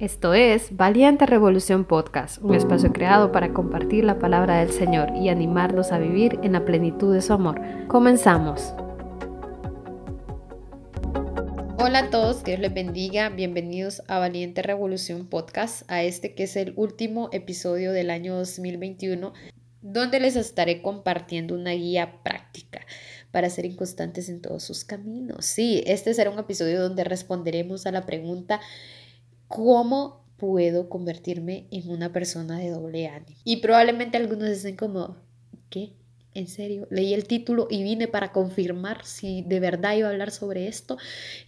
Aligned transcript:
Esto 0.00 0.32
es 0.32 0.74
Valiente 0.74 1.26
Revolución 1.26 1.84
Podcast, 1.84 2.38
un 2.42 2.54
espacio 2.54 2.90
creado 2.90 3.32
para 3.32 3.52
compartir 3.52 4.02
la 4.02 4.18
palabra 4.18 4.60
del 4.60 4.72
Señor 4.72 5.14
y 5.14 5.28
animarlos 5.28 5.92
a 5.92 5.98
vivir 5.98 6.38
en 6.42 6.52
la 6.52 6.64
plenitud 6.64 7.12
de 7.12 7.20
su 7.20 7.34
amor. 7.34 7.60
Comenzamos. 7.86 8.72
Hola 11.78 11.98
a 11.98 12.10
todos, 12.10 12.42
Dios 12.44 12.60
les 12.60 12.72
bendiga. 12.72 13.28
Bienvenidos 13.28 14.02
a 14.08 14.18
Valiente 14.18 14.62
Revolución 14.62 15.26
Podcast, 15.26 15.82
a 15.90 16.02
este 16.02 16.34
que 16.34 16.44
es 16.44 16.56
el 16.56 16.72
último 16.76 17.28
episodio 17.32 17.92
del 17.92 18.08
año 18.08 18.36
2021, 18.36 19.34
donde 19.82 20.18
les 20.18 20.34
estaré 20.34 20.80
compartiendo 20.80 21.54
una 21.54 21.72
guía 21.72 22.22
práctica 22.22 22.86
para 23.32 23.50
ser 23.50 23.66
inconstantes 23.66 24.30
en 24.30 24.40
todos 24.40 24.62
sus 24.62 24.82
caminos. 24.82 25.44
Sí, 25.44 25.82
este 25.86 26.14
será 26.14 26.30
un 26.30 26.38
episodio 26.38 26.80
donde 26.80 27.04
responderemos 27.04 27.84
a 27.84 27.92
la 27.92 28.06
pregunta 28.06 28.60
¿cómo 29.50 30.24
puedo 30.36 30.88
convertirme 30.88 31.66
en 31.72 31.90
una 31.90 32.12
persona 32.12 32.60
de 32.60 32.70
doble 32.70 33.08
ánimo? 33.08 33.36
Y 33.44 33.56
probablemente 33.56 34.16
algunos 34.16 34.48
dicen 34.48 34.76
como, 34.76 35.16
¿qué? 35.68 35.92
En 36.34 36.46
serio, 36.46 36.86
leí 36.88 37.12
el 37.12 37.26
título 37.26 37.66
y 37.68 37.82
vine 37.82 38.06
para 38.06 38.30
confirmar 38.30 39.04
si 39.04 39.42
de 39.42 39.58
verdad 39.58 39.96
iba 39.96 40.06
a 40.06 40.12
hablar 40.12 40.30
sobre 40.30 40.68
esto. 40.68 40.98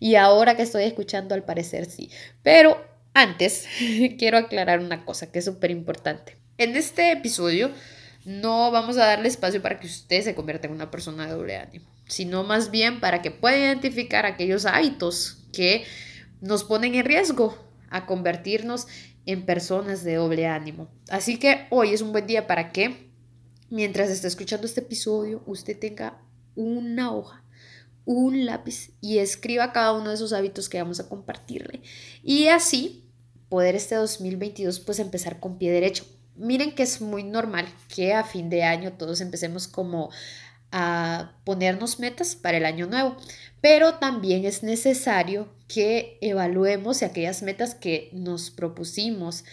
Y 0.01 0.17
ahora 0.17 0.57
que 0.57 0.63
estoy 0.63 0.83
escuchando, 0.83 1.37
al 1.37 1.45
parecer 1.45 1.87
sí. 1.87 2.11
Pero 2.43 2.77
antes, 3.15 3.69
quiero 4.19 4.37
aclarar 4.37 4.81
una 4.81 5.05
cosa 5.05 5.31
que 5.31 5.39
es 5.39 5.45
súper 5.45 5.71
importante. 5.71 6.37
En 6.59 6.77
este 6.77 7.13
episodio 7.13 7.71
no 8.25 8.73
vamos 8.73 8.97
a 8.97 9.07
darle 9.07 9.29
espacio 9.29 9.63
para 9.63 9.79
que 9.79 9.87
usted 9.87 10.23
se 10.23 10.35
convierta 10.35 10.67
en 10.67 10.73
una 10.73 10.91
persona 10.91 11.27
de 11.27 11.33
doble 11.35 11.57
ánimo, 11.57 11.87
sino 12.09 12.43
más 12.43 12.73
bien 12.73 12.99
para 12.99 13.23
que 13.23 13.31
pueda 13.31 13.57
identificar 13.57 14.27
aquellos 14.27 14.67
hábitos 14.67 15.45
que 15.53 15.85
nos 16.41 16.65
ponen 16.65 16.97
en 16.97 17.05
riesgo 17.05 17.72
a 17.93 18.07
convertirnos 18.07 18.87
en 19.27 19.47
personas 19.47 20.03
de 20.05 20.17
doble 20.17 20.47
ánimo. 20.47 20.89
Así 21.09 21.39
que 21.39 21.67
hoy 21.71 21.93
es 21.93 22.03
un 22.03 22.13
buen 22.13 22.27
día 22.27 22.47
para 22.47 22.73
que, 22.73 23.11
mientras 23.71 24.11
esté 24.11 24.27
escuchando 24.29 24.67
este 24.67 24.81
episodio, 24.81 25.43
usted 25.47 25.79
tenga 25.79 26.21
una 26.55 27.15
hoja, 27.15 27.45
un 28.05 28.45
lápiz 28.47 28.91
y 29.01 29.19
escriba 29.19 29.73
cada 29.73 29.93
uno 29.93 30.09
de 30.09 30.17
esos 30.17 30.33
hábitos 30.33 30.69
que 30.69 30.83
vamos 30.83 31.01
a 31.01 31.09
compartirle. 31.09 31.83
Y 32.23 32.49
así 32.49 33.05
poder 33.49 33.77
este 33.77 33.95
2022 33.97 34.81
pues 34.81 34.99
empezar 34.99 35.39
con 35.39 35.59
pie 35.59 35.71
derecho. 35.71 36.05
Miren 36.37 36.75
que 36.75 36.83
es 36.83 37.01
muy 37.01 37.23
normal 37.23 37.67
que 37.95 38.15
a 38.15 38.25
fin 38.25 38.49
de 38.49 38.65
año 38.65 38.95
todos 38.95 39.21
empecemos 39.21 39.69
como 39.69 40.11
a 40.73 41.33
ponernos 41.45 42.01
metas 42.01 42.35
para 42.35 42.57
el 42.57 42.65
año 42.65 42.87
nuevo, 42.87 43.17
pero 43.61 43.95
también 43.95 44.45
es 44.45 44.63
necesario 44.63 45.49
que 45.69 46.19
evaluemos 46.21 47.03
aquellas 47.03 47.43
metas 47.43 47.75
que 47.75 48.11
nos 48.13 48.51
propusimos 48.51 49.45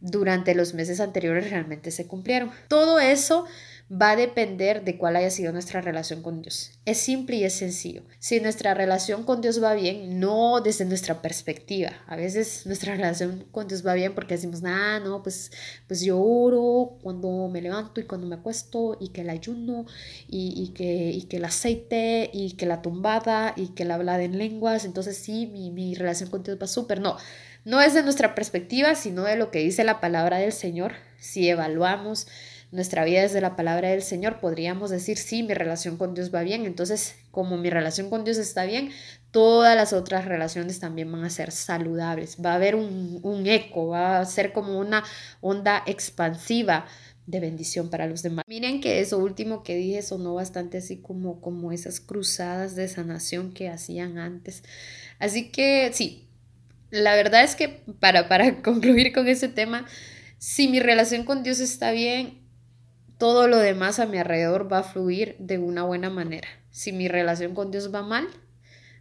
durante 0.00 0.54
los 0.54 0.74
meses 0.74 1.00
anteriores 1.00 1.50
realmente 1.50 1.90
se 1.90 2.06
cumplieron. 2.06 2.50
Todo 2.68 3.00
eso 3.00 3.46
va 3.90 4.10
a 4.10 4.16
depender 4.16 4.84
de 4.84 4.98
cuál 4.98 5.14
haya 5.14 5.30
sido 5.30 5.52
nuestra 5.52 5.80
relación 5.80 6.22
con 6.22 6.42
Dios. 6.42 6.72
Es 6.84 6.98
simple 6.98 7.36
y 7.36 7.44
es 7.44 7.52
sencillo. 7.52 8.02
Si 8.18 8.40
nuestra 8.40 8.74
relación 8.74 9.22
con 9.22 9.40
Dios 9.40 9.62
va 9.62 9.74
bien, 9.74 10.18
no 10.18 10.60
desde 10.60 10.84
nuestra 10.84 11.22
perspectiva. 11.22 11.92
A 12.08 12.16
veces 12.16 12.66
nuestra 12.66 12.94
relación 12.96 13.44
con 13.52 13.68
Dios 13.68 13.86
va 13.86 13.94
bien 13.94 14.14
porque 14.14 14.34
decimos, 14.34 14.62
ah, 14.64 15.00
no, 15.04 15.22
pues, 15.22 15.52
pues 15.86 16.00
yo 16.00 16.20
oro 16.20 16.98
cuando 17.02 17.48
me 17.48 17.62
levanto 17.62 18.00
y 18.00 18.04
cuando 18.04 18.26
me 18.26 18.34
acuesto 18.34 18.96
y 19.00 19.08
que 19.10 19.20
el 19.20 19.30
ayuno 19.30 19.86
y, 20.26 20.72
que, 20.74 21.12
y 21.12 21.28
el 21.36 21.44
aceite 21.44 22.28
y 22.32 22.52
que 22.52 22.66
la 22.66 22.82
tumbada 22.82 23.54
y 23.56 23.68
que 23.68 23.84
la 23.84 23.94
hablada 23.94 24.24
en 24.24 24.36
lenguas. 24.36 24.84
Entonces 24.84 25.16
sí, 25.16 25.46
mi, 25.46 25.70
mi 25.70 25.94
relación 25.94 26.28
con 26.28 26.42
Dios 26.42 26.58
va 26.60 26.66
súper. 26.66 27.00
No, 27.00 27.16
no 27.64 27.80
es 27.80 27.94
de 27.94 28.02
nuestra 28.02 28.34
perspectiva, 28.34 28.96
sino 28.96 29.22
de 29.22 29.36
lo 29.36 29.52
que 29.52 29.60
dice 29.60 29.84
la 29.84 30.00
palabra 30.00 30.38
del 30.38 30.52
Señor. 30.52 30.94
Si 31.18 31.48
evaluamos 31.48 32.26
nuestra 32.72 33.04
vida 33.04 33.22
desde 33.22 33.40
la 33.40 33.56
palabra 33.56 33.90
del 33.90 34.02
Señor, 34.02 34.40
podríamos 34.40 34.90
decir, 34.90 35.16
sí, 35.18 35.42
mi 35.42 35.54
relación 35.54 35.96
con 35.96 36.14
Dios 36.14 36.34
va 36.34 36.42
bien. 36.42 36.66
Entonces, 36.66 37.16
como 37.30 37.56
mi 37.56 37.70
relación 37.70 38.10
con 38.10 38.24
Dios 38.24 38.38
está 38.38 38.64
bien, 38.64 38.90
todas 39.30 39.76
las 39.76 39.92
otras 39.92 40.24
relaciones 40.24 40.80
también 40.80 41.10
van 41.12 41.24
a 41.24 41.30
ser 41.30 41.52
saludables. 41.52 42.38
Va 42.44 42.52
a 42.52 42.54
haber 42.56 42.74
un, 42.74 43.46
eco, 43.46 43.88
va 43.88 44.18
a 44.18 44.24
ser 44.24 44.52
como 44.52 44.78
una 44.78 45.04
onda 45.40 45.82
expansiva 45.86 46.86
de 47.26 47.40
bendición 47.40 47.90
para 47.90 48.06
los 48.06 48.22
demás. 48.22 48.44
Miren 48.48 48.80
que 48.80 49.00
eso 49.00 49.18
último 49.18 49.62
que 49.62 49.76
dije 49.76 50.02
sonó 50.02 50.34
bastante 50.34 50.78
así 50.78 50.98
como, 50.98 51.40
como 51.40 51.72
esas 51.72 52.00
cruzadas 52.00 52.76
de 52.76 52.88
sanación 52.88 53.52
que 53.52 53.68
hacían 53.68 54.18
antes. 54.18 54.62
Así 55.18 55.50
que 55.50 55.90
sí, 55.92 56.28
la 56.90 57.14
verdad 57.14 57.42
es 57.44 57.56
que 57.56 57.82
para, 58.00 58.28
para 58.28 58.62
concluir 58.62 59.12
con 59.12 59.28
ese 59.28 59.48
tema, 59.48 59.86
si 60.38 60.68
mi 60.68 60.80
relación 60.80 61.24
con 61.24 61.42
Dios 61.42 61.60
está 61.60 61.90
bien, 61.90 62.45
todo 63.18 63.48
lo 63.48 63.58
demás 63.58 63.98
a 63.98 64.06
mi 64.06 64.18
alrededor 64.18 64.70
va 64.70 64.78
a 64.78 64.82
fluir 64.82 65.36
de 65.38 65.58
una 65.58 65.84
buena 65.84 66.10
manera. 66.10 66.48
Si 66.70 66.92
mi 66.92 67.08
relación 67.08 67.54
con 67.54 67.70
Dios 67.70 67.94
va 67.94 68.02
mal, 68.02 68.28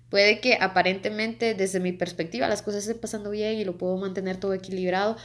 puede 0.10 0.40
que 0.40 0.58
aparentemente 0.60 1.54
desde 1.54 1.80
mi 1.80 1.92
perspectiva 1.92 2.48
las 2.48 2.62
cosas 2.62 2.84
estén 2.84 3.02
pasando 3.02 3.30
bien 3.30 3.56
y 3.56 3.66
lo 3.66 3.78
puedo 3.78 3.98
mantener 3.98 4.38
todo 4.38 4.54
equilibrado, 4.54 5.18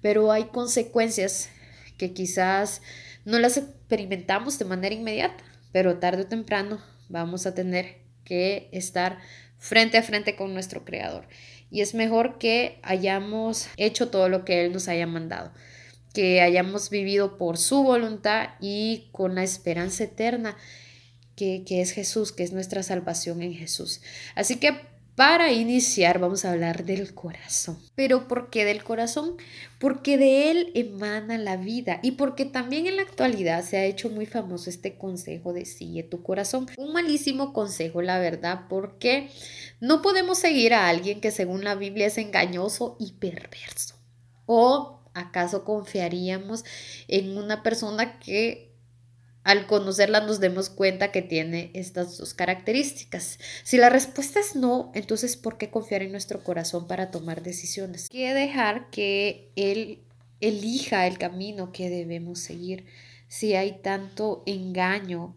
pero 0.00 0.32
hay 0.32 0.44
consecuencias 0.44 1.50
que 1.98 2.14
quizás 2.14 2.80
no 3.24 3.38
las 3.38 3.58
experimentamos 3.58 4.58
de 4.58 4.64
manera 4.64 4.94
inmediata, 4.94 5.44
pero 5.72 5.98
tarde 5.98 6.22
o 6.22 6.26
temprano 6.26 6.80
vamos 7.08 7.46
a 7.46 7.54
tener 7.54 7.98
que 8.24 8.68
estar 8.72 9.18
frente 9.58 9.98
a 9.98 10.02
frente 10.02 10.36
con 10.36 10.54
nuestro 10.54 10.84
Creador. 10.84 11.26
Y 11.70 11.82
es 11.82 11.94
mejor 11.94 12.38
que 12.38 12.78
hayamos 12.82 13.68
hecho 13.76 14.08
todo 14.08 14.30
lo 14.30 14.46
que 14.46 14.64
Él 14.64 14.72
nos 14.72 14.88
haya 14.88 15.06
mandado 15.06 15.52
que 16.12 16.40
hayamos 16.40 16.90
vivido 16.90 17.38
por 17.38 17.58
su 17.58 17.82
voluntad 17.82 18.50
y 18.60 19.08
con 19.12 19.34
la 19.34 19.44
esperanza 19.44 20.04
eterna 20.04 20.56
que, 21.38 21.80
es 21.80 21.92
Jesús, 21.92 22.32
que 22.32 22.42
es 22.42 22.52
nuestra 22.52 22.82
salvación 22.82 23.42
en 23.42 23.54
Jesús. 23.54 24.00
Así 24.34 24.56
que 24.56 24.76
para 25.14 25.52
iniciar 25.52 26.18
vamos 26.20 26.44
a 26.44 26.52
hablar 26.52 26.84
del 26.84 27.14
corazón. 27.14 27.78
Pero 27.94 28.28
¿por 28.28 28.50
qué 28.50 28.64
del 28.64 28.84
corazón? 28.84 29.36
Porque 29.80 30.16
de 30.16 30.50
él 30.50 30.72
emana 30.74 31.38
la 31.38 31.56
vida 31.56 32.00
y 32.02 32.12
porque 32.12 32.44
también 32.44 32.86
en 32.86 32.96
la 32.96 33.02
actualidad 33.02 33.64
se 33.64 33.78
ha 33.78 33.84
hecho 33.84 34.10
muy 34.10 34.26
famoso 34.26 34.70
este 34.70 34.96
consejo 34.96 35.52
de 35.52 35.64
sigue 35.64 36.02
tu 36.02 36.22
corazón. 36.22 36.66
Un 36.76 36.92
malísimo 36.92 37.52
consejo, 37.52 38.02
la 38.02 38.18
verdad, 38.18 38.66
porque 38.68 39.30
no 39.80 40.02
podemos 40.02 40.38
seguir 40.38 40.74
a 40.74 40.88
alguien 40.88 41.20
que 41.20 41.30
según 41.30 41.64
la 41.64 41.74
Biblia 41.74 42.06
es 42.06 42.18
engañoso 42.18 42.96
y 43.00 43.12
perverso. 43.12 43.96
O 44.46 44.97
¿Acaso 45.18 45.64
confiaríamos 45.64 46.64
en 47.08 47.36
una 47.36 47.62
persona 47.62 48.18
que 48.18 48.68
al 49.44 49.66
conocerla 49.66 50.20
nos 50.20 50.40
demos 50.40 50.68
cuenta 50.68 51.10
que 51.10 51.22
tiene 51.22 51.70
estas 51.74 52.18
dos 52.18 52.34
características? 52.34 53.38
Si 53.64 53.78
la 53.78 53.88
respuesta 53.88 54.40
es 54.40 54.54
no, 54.54 54.92
entonces 54.94 55.36
¿por 55.36 55.58
qué 55.58 55.70
confiar 55.70 56.02
en 56.02 56.12
nuestro 56.12 56.44
corazón 56.44 56.86
para 56.86 57.10
tomar 57.10 57.42
decisiones? 57.42 58.08
Que 58.08 58.34
dejar 58.34 58.90
que 58.90 59.50
él 59.56 60.02
elija 60.40 61.06
el 61.06 61.18
camino 61.18 61.72
que 61.72 61.90
debemos 61.90 62.40
seguir. 62.40 62.86
Si 63.26 63.54
hay 63.54 63.80
tanto 63.82 64.42
engaño 64.46 65.36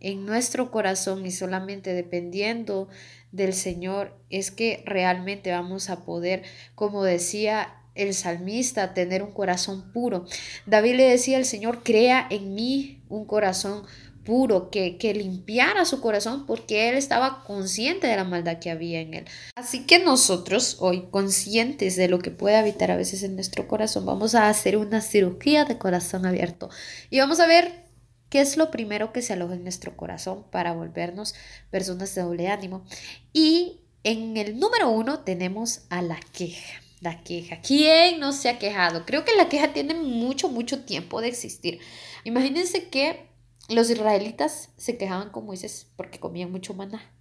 en 0.00 0.26
nuestro 0.26 0.70
corazón 0.70 1.24
y 1.24 1.30
solamente 1.30 1.94
dependiendo 1.94 2.88
del 3.30 3.54
Señor, 3.54 4.18
es 4.30 4.50
que 4.50 4.82
realmente 4.84 5.52
vamos 5.52 5.88
a 5.88 6.04
poder, 6.04 6.42
como 6.74 7.04
decía 7.04 7.81
el 7.94 8.14
salmista, 8.14 8.94
tener 8.94 9.22
un 9.22 9.32
corazón 9.32 9.92
puro. 9.92 10.24
David 10.66 10.96
le 10.96 11.04
decía 11.04 11.36
al 11.36 11.44
Señor, 11.44 11.82
crea 11.82 12.26
en 12.30 12.54
mí 12.54 13.02
un 13.08 13.24
corazón 13.24 13.84
puro, 14.24 14.70
que, 14.70 14.98
que 14.98 15.14
limpiara 15.14 15.84
su 15.84 16.00
corazón 16.00 16.46
porque 16.46 16.88
él 16.88 16.96
estaba 16.96 17.42
consciente 17.44 18.06
de 18.06 18.16
la 18.16 18.24
maldad 18.24 18.58
que 18.58 18.70
había 18.70 19.00
en 19.00 19.14
él. 19.14 19.24
Así 19.56 19.84
que 19.84 19.98
nosotros, 19.98 20.76
hoy 20.80 21.08
conscientes 21.10 21.96
de 21.96 22.08
lo 22.08 22.18
que 22.20 22.30
puede 22.30 22.56
habitar 22.56 22.90
a 22.90 22.96
veces 22.96 23.22
en 23.22 23.34
nuestro 23.34 23.66
corazón, 23.68 24.06
vamos 24.06 24.34
a 24.34 24.48
hacer 24.48 24.76
una 24.76 25.00
cirugía 25.00 25.64
de 25.64 25.78
corazón 25.78 26.26
abierto 26.26 26.70
y 27.10 27.18
vamos 27.18 27.40
a 27.40 27.46
ver 27.46 27.82
qué 28.28 28.40
es 28.40 28.56
lo 28.56 28.70
primero 28.70 29.12
que 29.12 29.22
se 29.22 29.32
aloja 29.32 29.54
en 29.54 29.62
nuestro 29.64 29.96
corazón 29.96 30.44
para 30.50 30.72
volvernos 30.72 31.34
personas 31.70 32.14
de 32.14 32.22
doble 32.22 32.48
ánimo. 32.48 32.84
Y 33.32 33.80
en 34.04 34.36
el 34.36 34.58
número 34.58 34.90
uno 34.90 35.20
tenemos 35.20 35.82
a 35.90 36.00
la 36.00 36.18
queja. 36.32 36.80
La 37.02 37.24
queja. 37.24 37.60
¿Quién 37.60 38.20
no 38.20 38.32
se 38.32 38.48
ha 38.48 38.60
quejado? 38.60 39.04
Creo 39.04 39.24
que 39.24 39.34
la 39.34 39.48
queja 39.48 39.72
tiene 39.72 39.94
mucho, 39.94 40.48
mucho 40.48 40.84
tiempo 40.84 41.20
de 41.20 41.26
existir. 41.26 41.80
Imagínense 42.22 42.88
que 42.90 43.26
los 43.68 43.90
israelitas 43.90 44.70
se 44.76 44.96
quejaban 44.96 45.30
como 45.30 45.50
dices 45.50 45.88
porque 45.96 46.20
comían 46.20 46.52
mucho 46.52 46.74
maná. 46.74 47.12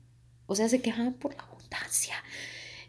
O 0.45 0.55
sea, 0.55 0.69
se 0.69 0.83
quejaban 0.83 1.15
por 1.15 1.35
la 1.35 1.43
abundancia. 1.43 2.13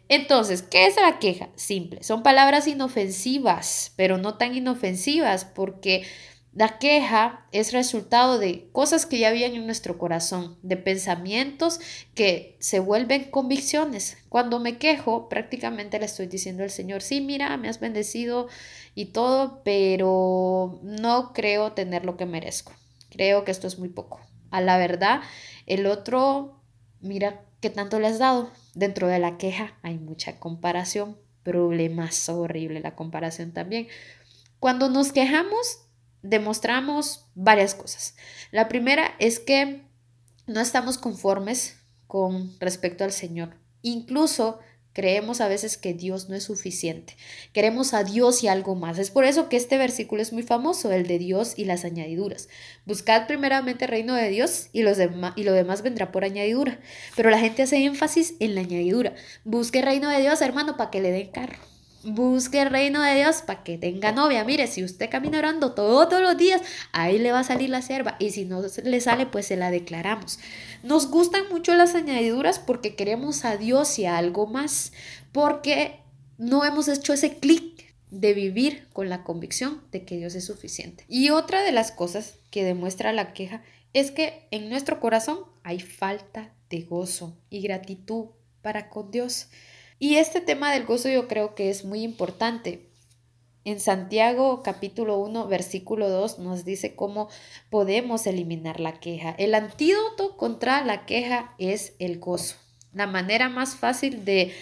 Entonces, 0.07 0.61
¿qué 0.61 0.85
es 0.85 0.95
la 0.97 1.17
queja? 1.17 1.49
Simple. 1.55 2.03
Son 2.03 2.21
palabras 2.21 2.67
inofensivas, 2.67 3.93
pero 3.95 4.19
no 4.19 4.37
tan 4.37 4.55
inofensivas 4.55 5.45
porque 5.45 6.05
La 6.55 6.77
queja 6.77 7.47
es 7.51 7.73
resultado 7.73 8.37
de 8.37 8.69
cosas 8.71 9.07
que 9.07 9.17
ya 9.17 9.29
habían 9.29 9.55
en 9.55 9.65
nuestro 9.65 9.97
corazón, 9.97 10.55
de 10.61 10.77
pensamientos 10.77 11.79
que 12.13 12.57
se 12.59 12.79
vuelven 12.79 13.31
convicciones. 13.31 14.17
Cuando 14.29 14.59
me 14.59 14.77
quejo, 14.77 15.29
prácticamente 15.29 15.97
le 15.97 16.05
estoy 16.05 16.27
diciendo 16.27 16.61
al 16.61 16.69
Señor, 16.69 17.01
sí, 17.01 17.21
mira, 17.21 17.57
me 17.57 17.69
has 17.69 17.79
bendecido 17.79 18.49
y 18.93 19.05
todo, 19.05 19.63
pero 19.63 20.79
no 20.83 21.33
creo 21.33 21.71
tener 21.71 22.05
lo 22.05 22.17
que 22.17 22.27
merezco. 22.27 22.71
Creo 23.09 23.45
que 23.45 23.51
esto 23.51 23.65
es 23.65 23.79
muy 23.79 23.89
poco. 23.89 24.21
A 24.51 24.61
la 24.61 24.77
verdad, 24.77 25.21
el 25.65 25.87
otro, 25.87 26.61
mira 27.01 27.41
qué 27.61 27.71
tanto 27.71 27.99
le 27.99 28.05
has 28.05 28.19
dado. 28.19 28.51
Dentro 28.75 29.07
de 29.07 29.17
la 29.17 29.37
queja 29.39 29.79
hay 29.81 29.97
mucha 29.97 30.39
comparación, 30.39 31.17
problemas 31.41 32.29
horrible 32.29 32.79
la 32.79 32.95
comparación 32.95 33.53
también. 33.53 33.87
Cuando 34.59 34.89
nos 34.89 35.11
quejamos, 35.11 35.79
demostramos 36.23 37.27
varias 37.35 37.75
cosas. 37.75 38.15
La 38.51 38.67
primera 38.67 39.13
es 39.19 39.39
que 39.39 39.83
no 40.47 40.59
estamos 40.59 40.97
conformes 40.97 41.77
con 42.07 42.57
respecto 42.59 43.03
al 43.03 43.11
Señor. 43.11 43.57
Incluso 43.81 44.59
creemos 44.93 45.41
a 45.41 45.47
veces 45.47 45.77
que 45.77 45.93
Dios 45.93 46.29
no 46.29 46.35
es 46.35 46.43
suficiente. 46.43 47.15
Queremos 47.51 47.93
a 47.93 48.03
Dios 48.03 48.43
y 48.43 48.47
algo 48.47 48.75
más. 48.75 48.99
Es 48.99 49.11
por 49.11 49.25
eso 49.25 49.49
que 49.49 49.57
este 49.57 49.77
versículo 49.77 50.21
es 50.21 50.31
muy 50.31 50.43
famoso, 50.43 50.91
el 50.91 51.07
de 51.07 51.19
Dios 51.19 51.53
y 51.57 51.65
las 51.65 51.83
añadiduras. 51.83 52.47
Buscad 52.85 53.27
primeramente 53.27 53.85
el 53.85 53.91
reino 53.91 54.13
de 54.13 54.29
Dios 54.29 54.69
y, 54.71 54.83
los 54.83 54.97
y 55.35 55.43
lo 55.43 55.53
demás 55.53 55.81
vendrá 55.81 56.11
por 56.11 56.23
añadidura. 56.23 56.79
Pero 57.15 57.29
la 57.31 57.39
gente 57.39 57.63
hace 57.63 57.83
énfasis 57.83 58.35
en 58.39 58.55
la 58.55 58.61
añadidura. 58.61 59.15
Busque 59.43 59.79
el 59.79 59.85
reino 59.85 60.09
de 60.09 60.21
Dios, 60.21 60.41
hermano, 60.41 60.77
para 60.77 60.91
que 60.91 61.01
le 61.01 61.11
den 61.11 61.31
carro 61.31 61.72
Busque 62.03 62.61
el 62.61 62.69
reino 62.69 63.01
de 63.01 63.15
Dios 63.15 63.41
para 63.41 63.63
que 63.63 63.77
tenga 63.77 64.11
novia. 64.11 64.43
Mire, 64.43 64.67
si 64.67 64.83
usted 64.83 65.09
camina 65.09 65.39
orando 65.39 65.73
todos 65.73 66.21
los 66.21 66.37
días, 66.37 66.61
ahí 66.91 67.17
le 67.17 67.31
va 67.31 67.39
a 67.39 67.43
salir 67.45 67.69
la 67.69 67.81
sierva. 67.81 68.17
Y 68.19 68.31
si 68.31 68.43
no 68.43 68.61
le 68.83 69.01
sale, 69.01 69.25
pues 69.25 69.47
se 69.47 69.55
la 69.55 69.71
declaramos. 69.71 70.39
Nos 70.83 71.09
gustan 71.09 71.43
mucho 71.49 71.73
las 71.75 71.95
añadiduras 71.95 72.59
porque 72.59 72.95
queremos 72.95 73.45
a 73.45 73.55
Dios 73.55 73.97
y 73.99 74.05
a 74.05 74.17
algo 74.17 74.47
más. 74.47 74.91
Porque 75.31 76.01
no 76.37 76.65
hemos 76.65 76.89
hecho 76.89 77.13
ese 77.13 77.37
clic 77.37 77.95
de 78.11 78.33
vivir 78.33 78.87
con 78.93 79.09
la 79.09 79.23
convicción 79.23 79.81
de 79.91 80.03
que 80.03 80.17
Dios 80.17 80.35
es 80.35 80.45
suficiente. 80.45 81.05
Y 81.07 81.29
otra 81.29 81.63
de 81.63 81.71
las 81.71 81.91
cosas 81.91 82.35
que 82.51 82.63
demuestra 82.63 83.13
la 83.13 83.33
queja 83.33 83.63
es 83.93 84.11
que 84.11 84.47
en 84.51 84.69
nuestro 84.69 84.99
corazón 84.99 85.39
hay 85.63 85.79
falta 85.79 86.53
de 86.69 86.81
gozo 86.81 87.37
y 87.49 87.61
gratitud 87.61 88.27
para 88.61 88.89
con 88.89 89.09
Dios. 89.09 89.47
Y 89.99 90.15
este 90.15 90.41
tema 90.41 90.71
del 90.71 90.85
gozo 90.85 91.09
yo 91.09 91.27
creo 91.27 91.55
que 91.55 91.69
es 91.69 91.85
muy 91.85 92.03
importante. 92.03 92.89
En 93.65 93.79
Santiago 93.79 94.61
capítulo 94.61 95.17
1 95.19 95.47
versículo 95.47 96.09
2 96.09 96.39
nos 96.39 96.65
dice 96.65 96.95
cómo 96.95 97.29
podemos 97.69 98.27
eliminar 98.27 98.81
la 98.81 98.99
queja. 98.99 99.33
El 99.37 99.55
antídoto 99.55 100.35
contra 100.35 100.83
la 100.83 101.05
queja 101.05 101.55
es 101.57 101.93
el 101.99 102.19
gozo. 102.19 102.57
La 102.91 103.07
manera 103.07 103.47
más 103.47 103.75
fácil 103.75 104.25
de 104.25 104.53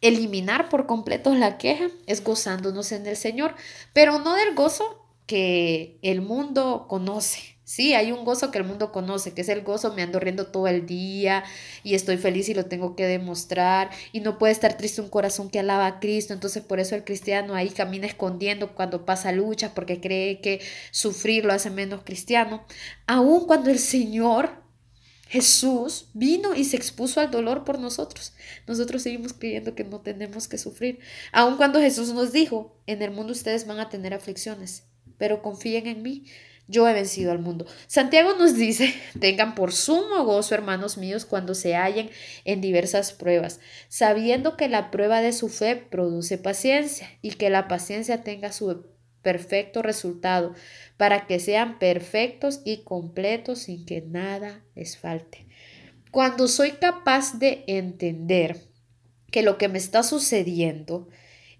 eliminar 0.00 0.68
por 0.68 0.86
completo 0.86 1.34
la 1.34 1.58
queja 1.58 1.88
es 2.06 2.22
gozándonos 2.22 2.92
en 2.92 3.06
el 3.06 3.16
Señor, 3.16 3.54
pero 3.92 4.20
no 4.20 4.34
del 4.34 4.54
gozo 4.54 5.04
que 5.26 5.98
el 6.02 6.22
mundo 6.22 6.86
conoce, 6.88 7.57
Sí, 7.68 7.92
hay 7.92 8.12
un 8.12 8.24
gozo 8.24 8.50
que 8.50 8.56
el 8.56 8.64
mundo 8.64 8.92
conoce, 8.92 9.34
que 9.34 9.42
es 9.42 9.48
el 9.50 9.60
gozo, 9.60 9.92
me 9.92 10.00
ando 10.00 10.18
riendo 10.18 10.46
todo 10.46 10.68
el 10.68 10.86
día 10.86 11.44
y 11.84 11.96
estoy 11.96 12.16
feliz 12.16 12.48
y 12.48 12.54
lo 12.54 12.64
tengo 12.64 12.96
que 12.96 13.04
demostrar 13.04 13.90
y 14.10 14.20
no 14.20 14.38
puede 14.38 14.54
estar 14.54 14.78
triste 14.78 15.02
un 15.02 15.10
corazón 15.10 15.50
que 15.50 15.58
alaba 15.58 15.84
a 15.86 16.00
Cristo, 16.00 16.32
entonces 16.32 16.62
por 16.62 16.80
eso 16.80 16.94
el 16.94 17.04
cristiano 17.04 17.54
ahí 17.54 17.68
camina 17.68 18.06
escondiendo 18.06 18.74
cuando 18.74 19.04
pasa 19.04 19.32
lucha 19.32 19.74
porque 19.74 20.00
cree 20.00 20.40
que 20.40 20.62
sufrir 20.92 21.44
lo 21.44 21.52
hace 21.52 21.68
menos 21.68 22.04
cristiano, 22.04 22.64
aun 23.06 23.46
cuando 23.46 23.68
el 23.68 23.78
Señor 23.78 24.48
Jesús 25.28 26.08
vino 26.14 26.54
y 26.54 26.64
se 26.64 26.76
expuso 26.78 27.20
al 27.20 27.30
dolor 27.30 27.64
por 27.64 27.78
nosotros. 27.78 28.32
Nosotros 28.66 29.02
seguimos 29.02 29.34
creyendo 29.34 29.74
que 29.74 29.84
no 29.84 30.00
tenemos 30.00 30.48
que 30.48 30.56
sufrir. 30.56 31.00
Aun 31.32 31.58
cuando 31.58 31.80
Jesús 31.80 32.14
nos 32.14 32.32
dijo, 32.32 32.80
en 32.86 33.02
el 33.02 33.10
mundo 33.10 33.32
ustedes 33.32 33.66
van 33.66 33.78
a 33.78 33.90
tener 33.90 34.14
aflicciones, 34.14 34.84
pero 35.18 35.42
confíen 35.42 35.86
en 35.86 36.02
mí, 36.02 36.24
yo 36.68 36.86
he 36.86 36.92
vencido 36.92 37.32
al 37.32 37.38
mundo. 37.38 37.66
Santiago 37.86 38.34
nos 38.38 38.54
dice, 38.54 38.94
tengan 39.20 39.54
por 39.54 39.72
sumo 39.72 40.24
gozo, 40.24 40.54
hermanos 40.54 40.98
míos, 40.98 41.24
cuando 41.24 41.54
se 41.54 41.74
hallen 41.74 42.10
en 42.44 42.60
diversas 42.60 43.12
pruebas, 43.12 43.58
sabiendo 43.88 44.56
que 44.56 44.68
la 44.68 44.90
prueba 44.90 45.20
de 45.20 45.32
su 45.32 45.48
fe 45.48 45.76
produce 45.76 46.38
paciencia 46.38 47.08
y 47.22 47.30
que 47.30 47.50
la 47.50 47.66
paciencia 47.66 48.22
tenga 48.22 48.52
su 48.52 48.86
perfecto 49.22 49.82
resultado, 49.82 50.54
para 50.96 51.26
que 51.26 51.40
sean 51.40 51.78
perfectos 51.78 52.60
y 52.64 52.84
completos 52.84 53.60
sin 53.60 53.84
que 53.84 54.02
nada 54.02 54.64
les 54.74 54.96
falte. 54.96 55.46
Cuando 56.10 56.48
soy 56.48 56.72
capaz 56.72 57.38
de 57.38 57.64
entender 57.66 58.68
que 59.30 59.42
lo 59.42 59.58
que 59.58 59.68
me 59.68 59.78
está 59.78 60.02
sucediendo 60.02 61.08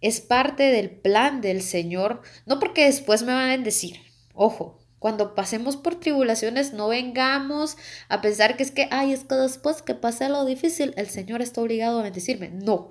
es 0.00 0.20
parte 0.20 0.64
del 0.64 0.90
plan 0.90 1.40
del 1.40 1.60
Señor, 1.60 2.22
no 2.46 2.58
porque 2.58 2.84
después 2.84 3.22
me 3.22 3.32
van 3.32 3.50
a 3.50 3.58
decir, 3.58 3.96
ojo, 4.32 4.78
cuando 4.98 5.34
pasemos 5.34 5.76
por 5.76 6.00
tribulaciones, 6.00 6.72
no 6.72 6.88
vengamos 6.88 7.76
a 8.08 8.20
pensar 8.20 8.56
que 8.56 8.62
es 8.62 8.70
que, 8.70 8.88
ay, 8.90 9.12
es 9.12 9.24
que 9.24 9.34
después 9.36 9.82
que 9.82 9.94
pase 9.94 10.28
lo 10.28 10.44
difícil, 10.44 10.92
el 10.96 11.08
Señor 11.08 11.42
está 11.42 11.60
obligado 11.60 12.00
a 12.00 12.02
bendecirme. 12.02 12.50
No. 12.50 12.90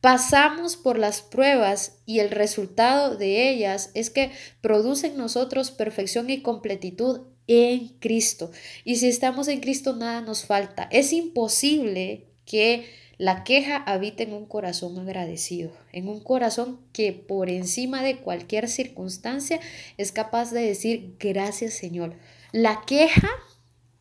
Pasamos 0.00 0.76
por 0.76 0.98
las 0.98 1.22
pruebas 1.22 1.98
y 2.04 2.20
el 2.20 2.30
resultado 2.30 3.16
de 3.16 3.48
ellas 3.48 3.90
es 3.94 4.10
que 4.10 4.30
producen 4.60 5.12
en 5.12 5.18
nosotros 5.18 5.70
perfección 5.70 6.30
y 6.30 6.42
completitud 6.42 7.22
en 7.46 7.88
Cristo. 7.98 8.50
Y 8.84 8.96
si 8.96 9.08
estamos 9.08 9.48
en 9.48 9.60
Cristo, 9.60 9.96
nada 9.96 10.20
nos 10.20 10.44
falta. 10.44 10.88
Es 10.90 11.12
imposible 11.12 12.28
que 12.44 12.86
la 13.18 13.44
queja 13.44 13.76
habita 13.76 14.22
en 14.22 14.34
un 14.34 14.46
corazón 14.46 14.98
agradecido, 14.98 15.72
en 15.92 16.08
un 16.08 16.20
corazón 16.20 16.80
que 16.92 17.12
por 17.12 17.48
encima 17.48 18.02
de 18.02 18.18
cualquier 18.18 18.68
circunstancia 18.68 19.60
es 19.96 20.12
capaz 20.12 20.50
de 20.50 20.60
decir 20.60 21.16
gracias 21.18 21.74
Señor. 21.74 22.14
La 22.52 22.82
queja 22.86 23.30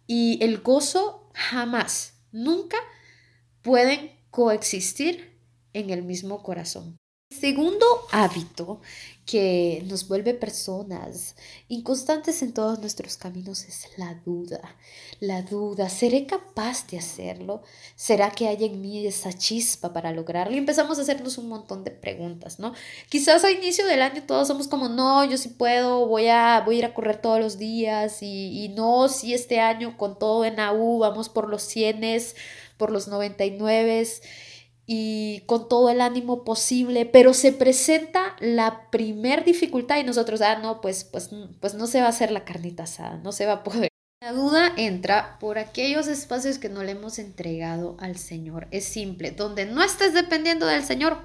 y 0.08 0.44
el 0.44 0.60
gozo 0.60 1.30
jamás, 1.34 2.20
nunca 2.32 2.78
pueden 3.62 4.12
coexistir 4.32 5.40
en 5.74 5.90
el 5.90 6.04
mismo 6.04 6.44
corazón. 6.44 6.98
Segundo 7.40 7.86
hábito 8.12 8.80
que 9.26 9.84
nos 9.88 10.08
vuelve 10.08 10.34
personas 10.34 11.36
inconstantes 11.68 12.42
en 12.44 12.54
todos 12.54 12.80
nuestros 12.80 13.18
caminos 13.18 13.66
es 13.66 13.88
la 13.98 14.14
duda. 14.26 14.76
La 15.20 15.42
duda, 15.42 15.90
¿seré 15.90 16.28
capaz 16.28 16.88
de 16.88 17.00
hacerlo? 17.00 17.64
¿Será 17.96 18.32
que 18.32 18.48
hay 18.48 18.64
en 18.64 18.80
mí 18.80 19.06
esa 19.06 19.34
chispa 19.34 19.92
para 19.92 20.12
lograrlo? 20.12 20.56
Y 20.56 20.60
empezamos 20.60 20.98
a 20.98 21.02
hacernos 21.02 21.38
un 21.38 21.50
montón 21.50 21.84
de 21.84 21.92
preguntas, 21.92 22.60
¿no? 22.60 22.74
Quizás 23.10 23.44
a 23.44 23.52
inicio 23.52 23.86
del 23.86 24.02
año 24.02 24.24
todos 24.26 24.48
somos 24.48 24.68
como, 24.68 24.88
no, 24.88 25.26
yo 25.26 25.38
sí 25.38 25.50
puedo, 25.50 26.07
voy 26.07 26.28
a, 26.28 26.62
voy 26.64 26.76
a 26.76 26.80
ir 26.80 26.86
a 26.86 26.94
correr 26.94 27.21
todos 27.21 27.40
los 27.40 27.57
días 27.57 28.21
y, 28.21 28.64
y 28.64 28.69
no, 28.69 29.09
si 29.09 29.33
este 29.33 29.59
año 29.59 29.98
con 29.98 30.18
todo 30.18 30.45
en 30.45 30.59
AU 30.59 31.00
vamos 31.00 31.28
por 31.30 31.50
los 31.50 31.64
100, 31.64 32.21
por 32.78 32.92
los 32.92 33.07
99 33.07 34.07
y 34.85 35.42
con 35.47 35.68
todo 35.68 35.89
el 35.89 36.01
ánimo 36.01 36.44
posible, 36.44 37.06
pero 37.06 37.33
se 37.33 37.51
presenta 37.51 38.35
la 38.39 38.89
primer 38.92 39.44
dificultad 39.44 39.97
y 39.97 40.04
nosotros, 40.04 40.42
ah, 40.42 40.59
no, 40.59 40.81
pues, 40.81 41.04
pues, 41.04 41.30
pues 41.59 41.73
no 41.73 41.87
se 41.87 41.99
va 42.01 42.07
a 42.07 42.09
hacer 42.09 42.31
la 42.31 42.45
carnita 42.45 42.83
asada, 42.83 43.18
no 43.18 43.31
se 43.31 43.45
va 43.45 43.54
a 43.54 43.63
poder. 43.63 43.89
La 44.21 44.31
duda 44.31 44.73
entra 44.77 45.37
por 45.39 45.57
aquellos 45.57 46.07
espacios 46.07 46.57
que 46.57 46.69
no 46.69 46.83
le 46.83 46.92
hemos 46.92 47.19
entregado 47.19 47.95
al 47.99 48.18
Señor. 48.18 48.68
Es 48.71 48.85
simple, 48.85 49.31
donde 49.31 49.65
no 49.65 49.83
estés 49.83 50.13
dependiendo 50.13 50.65
del 50.65 50.83
Señor, 50.83 51.19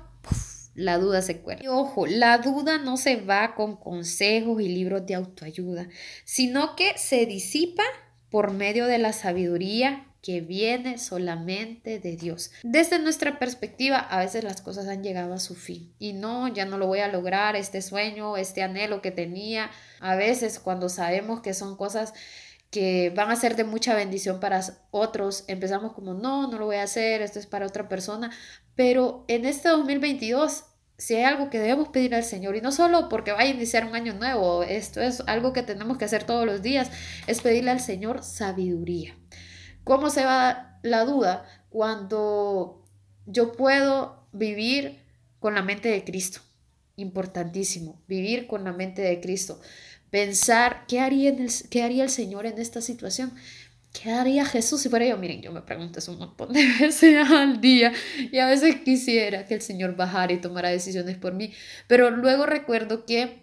la 0.75 0.99
duda 0.99 1.23
se 1.23 1.41
cuela. 1.41 1.63
Y 1.63 1.69
ojo, 1.69 2.07
la 2.07 2.39
duda 2.39 2.79
no 2.79 2.97
se 2.97 3.17
va 3.17 3.55
con 3.55 3.77
consejos 3.77 4.61
y 4.61 4.69
libros 4.69 5.07
de 5.07 5.15
autoayuda, 5.15 5.89
sino 6.25 6.77
que 6.77 6.97
se 6.97 7.27
disipa 7.27 7.85
por 8.29 8.53
medio 8.53 8.87
de 8.87 8.99
la 8.99 9.13
sabiduría 9.13 10.07
que 10.23 10.41
viene 10.41 10.99
solamente 10.99 11.99
de 11.99 12.17
Dios. 12.17 12.51
Desde 12.63 12.99
nuestra 12.99 13.39
perspectiva, 13.39 13.99
a 13.99 14.21
veces 14.21 14.45
las 14.45 14.61
cosas 14.61 14.87
han 14.89 15.03
llegado 15.03 15.33
a 15.33 15.41
su 15.41 15.55
fin 15.55 15.95
y 15.99 16.13
no, 16.13 16.49
ya 16.49 16.65
no 16.65 16.79
lo 16.79 16.87
voy 16.87 17.01
a 17.01 17.09
lograr, 17.09 17.57
este 17.57 17.83
sueño, 17.83 18.37
este 18.37 18.63
anhelo 18.63 19.03
que 19.03 19.11
tenía. 19.11 19.71
A 20.01 20.17
veces 20.17 20.59
cuando 20.59 20.89
sabemos 20.89 21.41
que 21.41 21.55
son 21.55 21.77
cosas 21.77 22.13
que 22.71 23.11
van 23.17 23.31
a 23.31 23.37
ser 23.37 23.57
de 23.57 23.65
mucha 23.65 23.95
bendición 23.95 24.41
para 24.41 24.63
otros, 24.91 25.45
empezamos 25.49 25.93
como, 25.93 26.15
no, 26.15 26.49
no 26.49 26.59
lo 26.59 26.67
voy 26.67 26.77
a 26.77 26.85
hacer, 26.85 27.21
esto 27.23 27.39
es 27.39 27.47
para 27.47 27.67
otra 27.67 27.89
persona, 27.89 28.31
pero 28.77 29.25
en 29.27 29.45
este 29.45 29.69
2022 29.69 30.65
si 31.01 31.17
hay 31.17 31.25
algo 31.25 31.49
que 31.49 31.59
debemos 31.59 31.89
pedir 31.89 32.15
al 32.15 32.25
Señor, 32.25 32.57
y 32.57 32.61
no 32.61 32.73
solo 32.73 33.09
porque 33.09 33.33
vaya 33.33 33.51
a 33.51 33.55
iniciar 33.55 33.87
un 33.87 33.95
año 33.95 34.13
nuevo, 34.13 34.63
esto 34.63 35.01
es 35.01 35.23
algo 35.27 35.55
que 35.55 35.63
tenemos 35.63 35.97
que 35.97 36.05
hacer 36.05 36.25
todos 36.25 36.45
los 36.45 36.61
días, 36.61 36.91
es 37.27 37.41
pedirle 37.41 37.71
al 37.71 37.81
Señor 37.81 38.23
sabiduría. 38.23 39.17
¿Cómo 39.91 40.09
se 40.09 40.25
va 40.25 40.79
la 40.85 41.05
duda? 41.05 41.45
Cuando 41.69 42.85
yo 43.27 43.51
puedo 43.51 44.25
vivir 44.31 45.01
con 45.41 45.57
la 45.57 45.63
mente 45.63 45.89
de 45.89 46.05
Cristo 46.05 46.43
importantísimo, 46.95 48.01
vivir 48.07 48.47
con 48.47 48.63
la 48.63 48.73
mente 48.73 49.03
de 49.03 49.21
Cristo, 49.21 49.61
pensar 50.09 50.85
qué 50.87 51.01
haría, 51.01 51.31
el, 51.31 51.51
el 51.73 52.09
Señor 52.09 52.47
en 52.47 52.61
esta 52.61 52.81
situación. 52.81 53.33
¿Qué 53.93 54.13
haría 54.13 54.45
Jesús 54.45 54.81
si 54.81 54.89
fuera 54.89 55.07
yo? 55.07 55.17
Miren, 55.19 55.43
yo 55.43 55.51
me 55.51 55.63
pregunto 55.63 55.99
eso 55.99 56.13
un 56.13 56.19
montón 56.19 56.53
de 56.53 56.65
veces 56.81 57.29
al 57.29 57.61
día 57.61 57.93
y 58.31 58.39
a 58.39 58.47
veces 58.47 58.83
quisiera 58.83 59.45
que 59.45 59.55
el 59.55 59.61
Señor 59.61 59.97
bajara 59.97 60.33
y 60.33 60.41
tomara 60.41 60.69
decisiones 60.69 61.17
por 61.17 61.35
mí, 61.35 61.53
pero 61.89 62.13
luego 62.13 62.47
recuerdo 62.47 63.07
que 63.07 63.43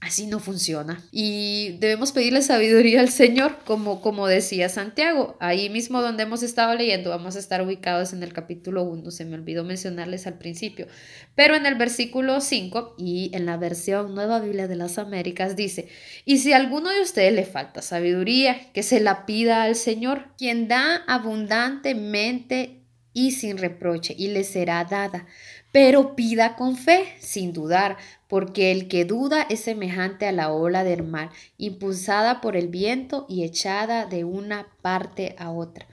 Así 0.00 0.26
no 0.26 0.38
funciona. 0.38 1.04
Y 1.12 1.76
debemos 1.78 2.12
pedirle 2.12 2.40
sabiduría 2.40 3.00
al 3.00 3.10
Señor, 3.10 3.58
como, 3.66 4.00
como 4.00 4.26
decía 4.26 4.70
Santiago. 4.70 5.36
Ahí 5.40 5.68
mismo 5.68 6.00
donde 6.00 6.22
hemos 6.22 6.42
estado 6.42 6.74
leyendo, 6.74 7.10
vamos 7.10 7.36
a 7.36 7.38
estar 7.38 7.60
ubicados 7.60 8.14
en 8.14 8.22
el 8.22 8.32
capítulo 8.32 8.82
1, 8.84 9.10
se 9.10 9.26
me 9.26 9.34
olvidó 9.34 9.62
mencionarles 9.62 10.26
al 10.26 10.38
principio. 10.38 10.86
Pero 11.34 11.54
en 11.54 11.66
el 11.66 11.74
versículo 11.74 12.40
5 12.40 12.94
y 12.96 13.30
en 13.34 13.44
la 13.44 13.58
versión 13.58 14.14
Nueva 14.14 14.40
Biblia 14.40 14.68
de 14.68 14.76
las 14.76 14.96
Américas 14.96 15.54
dice, 15.54 15.88
y 16.24 16.38
si 16.38 16.54
a 16.54 16.56
alguno 16.56 16.88
de 16.88 17.02
ustedes 17.02 17.34
le 17.34 17.44
falta 17.44 17.82
sabiduría, 17.82 18.72
que 18.72 18.82
se 18.82 19.00
la 19.00 19.26
pida 19.26 19.64
al 19.64 19.76
Señor, 19.76 20.28
quien 20.38 20.66
da 20.66 20.96
abundantemente 21.08 22.80
y 23.12 23.32
sin 23.32 23.58
reproche, 23.58 24.14
y 24.16 24.28
le 24.28 24.44
será 24.44 24.82
dada 24.84 25.26
pero 25.72 26.16
pida 26.16 26.56
con 26.56 26.76
fe, 26.76 27.14
sin 27.20 27.52
dudar, 27.52 27.96
porque 28.28 28.72
el 28.72 28.88
que 28.88 29.04
duda 29.04 29.46
es 29.48 29.60
semejante 29.60 30.26
a 30.26 30.32
la 30.32 30.52
ola 30.52 30.84
del 30.84 31.02
mar, 31.02 31.30
impulsada 31.58 32.40
por 32.40 32.56
el 32.56 32.68
viento 32.68 33.26
y 33.28 33.44
echada 33.44 34.06
de 34.06 34.24
una 34.24 34.68
parte 34.82 35.34
a 35.38 35.50
otra. 35.50 35.86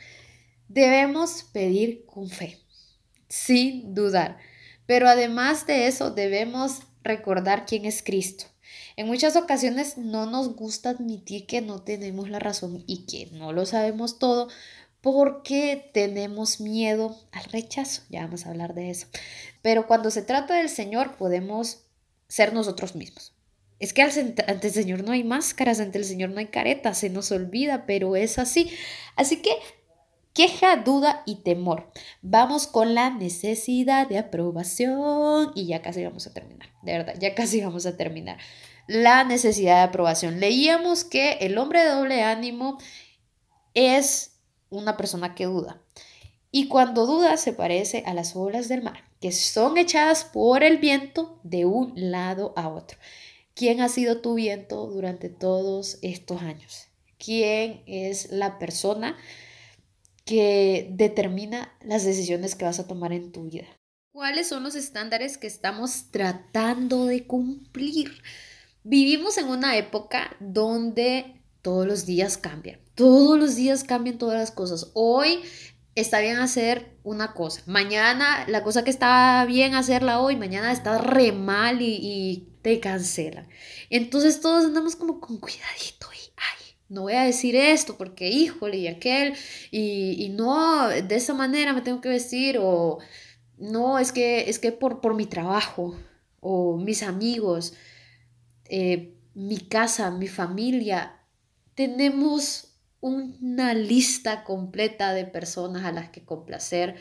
Debemos 0.68 1.44
pedir 1.52 2.06
con 2.06 2.30
fe, 2.30 2.60
sin 3.28 3.94
dudar, 3.94 4.38
pero 4.86 5.08
además 5.08 5.68
de 5.68 5.88
eso 5.88 6.12
debemos 6.12 6.82
recordar 7.04 7.66
quién 7.66 7.86
es 7.86 8.02
Cristo. 8.04 8.46
En 8.98 9.06
muchas 9.06 9.36
ocasiones 9.36 9.98
no 9.98 10.26
nos 10.26 10.56
gusta 10.56 10.90
admitir 10.90 11.46
que 11.46 11.62
no 11.62 11.84
tenemos 11.84 12.30
la 12.30 12.40
razón 12.40 12.84
y 12.88 13.06
que 13.06 13.30
no 13.32 13.54
lo 13.54 13.66
sabemos 13.66 14.18
todo, 14.18 14.50
porque 15.14 15.90
tenemos 15.94 16.60
miedo 16.60 17.16
al 17.32 17.46
rechazo. 17.46 18.02
Ya 18.10 18.24
vamos 18.24 18.46
a 18.46 18.50
hablar 18.50 18.74
de 18.74 18.90
eso. 18.90 19.08
Pero 19.62 19.88
cuando 19.88 20.12
se 20.12 20.22
trata 20.22 20.56
del 20.56 20.68
Señor 20.68 21.16
podemos 21.16 21.86
ser 22.28 22.52
nosotros 22.52 22.94
mismos. 22.94 23.34
Es 23.80 23.94
que 23.94 24.02
ante 24.02 24.68
el 24.68 24.74
Señor 24.74 25.06
no 25.06 25.14
hay 25.14 25.24
máscaras, 25.24 25.80
ante 25.80 25.98
el 25.98 26.04
Señor 26.04 26.32
no 26.32 26.40
hay 26.40 26.48
caretas, 26.48 26.98
se 26.98 27.10
nos 27.10 27.32
olvida, 27.32 27.86
pero 27.86 28.18
es 28.18 28.38
así. 28.38 28.70
Así 29.16 29.42
que 29.42 29.52
queja, 30.34 30.76
duda 30.76 31.24
y 31.26 31.36
temor. 31.36 31.90
Vamos 32.22 32.68
con 32.68 32.94
la 32.94 33.10
necesidad 33.10 34.10
de 34.10 34.18
aprobación 34.18 35.54
y 35.56 35.68
ya 35.68 35.82
casi 35.82 36.04
vamos 36.04 36.28
a 36.28 36.34
terminar, 36.34 36.70
de 36.82 36.92
verdad, 36.92 37.16
ya 37.18 37.34
casi 37.34 37.62
vamos 37.62 37.86
a 37.86 37.96
terminar. 37.96 38.40
La 38.88 39.24
necesidad 39.24 39.78
de 39.78 39.84
aprobación. 39.84 40.42
Leíamos 40.42 41.06
que 41.06 41.38
el 41.40 41.58
hombre 41.58 41.80
de 41.80 41.92
doble 41.92 42.24
ánimo 42.24 42.78
es 43.74 44.37
una 44.70 44.98
persona 44.98 45.36
que 45.36 45.46
duda. 45.46 45.82
Y 46.52 46.68
cuando 46.68 47.06
duda 47.06 47.38
se 47.38 47.54
parece 47.54 48.04
a 48.06 48.14
las 48.14 48.36
olas 48.36 48.68
del 48.68 48.82
mar, 48.82 49.04
que 49.20 49.32
son 49.32 49.78
echadas 49.78 50.24
por 50.24 50.64
el 50.64 50.78
viento 50.78 51.40
de 51.44 51.66
un 51.66 51.94
lado 51.96 52.54
a 52.56 52.70
otro. 52.70 52.98
¿Quién 53.54 53.82
ha 53.82 53.90
sido 53.90 54.22
tu 54.22 54.36
viento 54.36 54.88
durante 54.88 55.30
todos 55.30 55.98
estos 56.02 56.42
años? 56.42 56.88
¿Quién 57.18 57.82
es 57.88 58.32
la 58.32 58.60
persona 58.60 59.18
que 60.26 60.90
determina 60.92 61.74
las 61.82 62.06
decisiones 62.06 62.56
que 62.56 62.66
vas 62.66 62.80
a 62.80 62.88
tomar 62.88 63.14
en 63.14 63.32
tu 63.32 63.44
vida? 63.44 63.66
¿Cuáles 64.12 64.48
son 64.48 64.64
los 64.64 64.76
estándares 64.76 65.38
que 65.38 65.48
estamos 65.48 66.12
tratando 66.12 67.06
de 67.06 67.26
cumplir? 67.26 68.22
Vivimos 68.84 69.38
en 69.38 69.48
una 69.48 69.78
época 69.78 70.36
donde 70.40 71.37
todos 71.68 71.86
los 71.86 72.06
días 72.06 72.38
cambian. 72.38 72.80
Todos 72.96 73.38
los 73.38 73.58
días 73.58 73.84
cambian 73.84 74.18
todas 74.18 74.40
las 74.40 74.52
cosas. 74.52 74.92
Hoy 74.94 75.42
está 75.96 76.22
bien 76.22 76.38
hacer 76.38 76.98
una 77.04 77.34
cosa. 77.34 77.62
Mañana 77.66 78.46
la 78.48 78.64
cosa 78.64 78.86
que 78.86 78.90
está 78.90 79.44
bien 79.44 79.76
hacerla 79.76 80.22
hoy, 80.22 80.38
mañana 80.38 80.72
está 80.72 80.98
re 80.98 81.34
mal 81.34 81.82
y, 81.82 82.48
te 82.62 82.80
cancelan. 82.80 83.50
Entonces 83.90 84.40
todos 84.40 84.64
andamos 84.64 84.96
como 84.96 85.20
con 85.20 85.40
cuidadito 85.40 86.08
y, 86.14 86.32
ay, 86.38 86.76
no 86.88 87.02
voy 87.02 87.16
a 87.16 87.24
decir 87.24 87.54
esto 87.58 87.98
porque 87.98 88.30
híjole 88.30 88.78
y 88.78 88.88
aquel 88.88 89.34
y, 89.70 90.24
y 90.24 90.30
no, 90.30 90.88
de 90.88 91.16
esa 91.18 91.34
manera 91.34 91.74
me 91.74 91.82
tengo 91.82 92.00
que 92.00 92.08
vestir 92.08 92.60
o 92.62 93.00
no, 93.58 94.00
es 94.00 94.14
que, 94.14 94.50
es 94.50 94.58
que 94.58 94.72
por, 94.72 95.02
por 95.02 95.16
mi 95.16 95.26
trabajo 95.26 95.98
o 96.40 96.78
mis 96.78 97.04
amigos, 97.04 97.74
eh, 98.70 99.18
mi 99.34 99.58
casa, 99.58 100.12
mi 100.12 100.30
familia, 100.30 101.17
tenemos 101.78 102.76
una 103.02 103.76
lista 103.76 104.44
completa 104.44 105.14
de 105.14 105.26
personas 105.26 105.86
a 105.86 105.92
las 105.92 106.10
que 106.10 106.26
complacer 106.26 106.96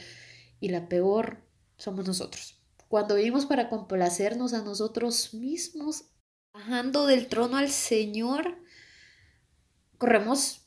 y 0.61 0.69
la 0.69 0.87
peor 0.87 1.43
somos 1.79 2.07
nosotros. 2.07 2.61
Cuando 2.87 3.15
vivimos 3.15 3.47
para 3.47 3.71
complacernos 3.71 4.53
a 4.53 4.61
nosotros 4.61 5.33
mismos, 5.33 6.05
bajando 6.53 7.07
del 7.07 7.29
trono 7.29 7.57
al 7.57 7.71
Señor, 7.71 8.59
corremos 9.97 10.67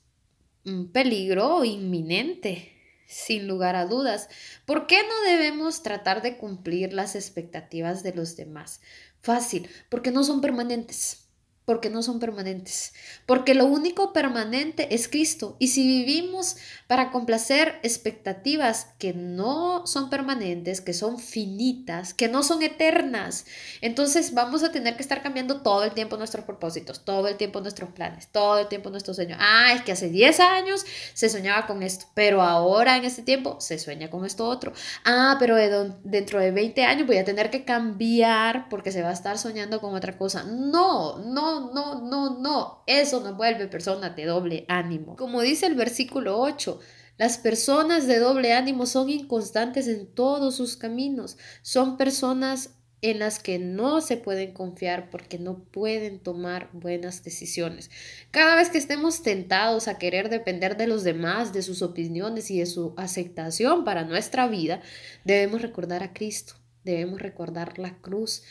un 0.65 0.91
peligro 0.91 1.63
inminente, 1.63 2.73
sin 3.05 3.47
lugar 3.47 3.75
a 3.75 3.85
dudas. 3.85 4.27
¿Por 4.65 4.87
qué 4.87 5.03
no 5.03 5.29
debemos 5.29 5.83
tratar 5.83 6.23
de 6.23 6.35
cumplir 6.37 6.93
las 6.93 7.13
expectativas 7.13 8.01
de 8.01 8.15
los 8.15 8.35
demás? 8.35 8.81
Fácil, 9.21 9.69
porque 9.87 10.09
no 10.09 10.23
son 10.23 10.41
permanentes 10.41 11.28
porque 11.69 11.91
no 11.91 12.01
son 12.01 12.19
permanentes, 12.19 12.93
porque 13.27 13.53
lo 13.53 13.65
único 13.65 14.11
permanente 14.11 14.95
es 14.95 15.07
Cristo. 15.07 15.55
Y 15.59 15.67
si 15.67 15.85
vivimos 15.85 16.57
para 16.87 17.11
complacer 17.11 17.79
expectativas 17.83 18.87
que 18.97 19.13
no 19.13 19.85
son 19.85 20.09
permanentes, 20.09 20.81
que 20.81 20.95
son 20.95 21.19
finitas, 21.19 22.15
que 22.15 22.27
no 22.27 22.41
son 22.41 22.63
eternas, 22.63 23.45
entonces 23.81 24.33
vamos 24.33 24.63
a 24.63 24.71
tener 24.71 24.95
que 24.95 25.03
estar 25.03 25.21
cambiando 25.21 25.61
todo 25.61 25.83
el 25.83 25.91
tiempo 25.91 26.17
nuestros 26.17 26.43
propósitos, 26.43 27.05
todo 27.05 27.27
el 27.27 27.37
tiempo 27.37 27.61
nuestros 27.61 27.91
planes, 27.91 28.29
todo 28.31 28.57
el 28.57 28.67
tiempo 28.67 28.89
nuestros 28.89 29.17
sueños. 29.17 29.37
Ah, 29.39 29.71
es 29.75 29.83
que 29.83 29.91
hace 29.91 30.09
10 30.09 30.39
años 30.39 30.83
se 31.13 31.29
soñaba 31.29 31.67
con 31.67 31.83
esto, 31.83 32.07
pero 32.15 32.41
ahora 32.41 32.97
en 32.97 33.05
este 33.05 33.21
tiempo 33.21 33.57
se 33.61 33.77
sueña 33.77 34.09
con 34.09 34.25
esto 34.25 34.47
otro. 34.47 34.73
Ah, 35.05 35.35
pero 35.39 35.55
dentro 36.03 36.39
de 36.39 36.49
20 36.49 36.83
años 36.83 37.05
voy 37.05 37.17
a 37.17 37.25
tener 37.25 37.51
que 37.51 37.63
cambiar 37.63 38.69
porque 38.69 38.91
se 38.91 39.03
va 39.03 39.09
a 39.09 39.13
estar 39.13 39.37
soñando 39.37 39.79
con 39.79 39.93
otra 39.93 40.17
cosa. 40.17 40.45
No, 40.45 41.19
no, 41.19 41.58
no, 41.73 42.01
no, 42.01 42.39
no, 42.39 42.83
Eso 42.87 43.19
no 43.21 43.35
vuelve 43.35 43.67
persona 43.67 44.09
de 44.09 44.25
doble 44.25 44.65
ánimo. 44.67 45.15
Como 45.15 45.41
dice 45.41 45.65
el 45.65 45.75
versículo 45.75 46.39
8, 46.39 46.79
las 47.17 47.37
personas 47.37 48.07
de 48.07 48.19
doble 48.19 48.53
ánimo 48.53 48.85
son 48.85 49.09
inconstantes 49.09 49.87
en 49.87 50.07
todos 50.07 50.55
sus 50.55 50.77
caminos. 50.77 51.37
Son 51.61 51.97
personas 51.97 52.71
en 53.01 53.19
las 53.19 53.39
que 53.39 53.59
no 53.59 54.01
se 54.01 54.17
pueden 54.17 54.53
confiar 54.53 55.09
porque 55.09 55.39
no 55.39 55.63
pueden 55.63 56.19
tomar 56.19 56.69
buenas 56.73 57.23
decisiones. 57.23 57.89
Cada 58.31 58.55
vez 58.55 58.69
que 58.69 58.77
estemos 58.77 59.21
tentados 59.21 59.87
a 59.87 59.97
querer 59.97 60.29
depender 60.29 60.75
de 60.75 60.87
los 60.87 61.03
demás, 61.03 61.53
de 61.53 61.61
sus 61.61 61.81
opiniones 61.81 62.51
y 62.51 62.59
de 62.59 62.65
su 62.65 62.93
aceptación 62.97 63.85
para 63.85 64.03
nuestra 64.03 64.47
vida, 64.47 64.81
debemos 65.23 65.61
recordar 65.61 66.03
a 66.03 66.13
Cristo, 66.13 66.55
debemos 66.83 67.21
recordar 67.21 67.79
la 67.79 67.97
cruz, 67.99 68.43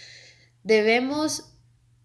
debemos 0.63 1.53